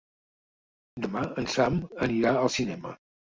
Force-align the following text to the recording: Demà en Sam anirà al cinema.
Demà 1.03 1.21
en 1.43 1.49
Sam 1.57 1.77
anirà 2.09 2.33
al 2.39 2.53
cinema. 2.57 2.97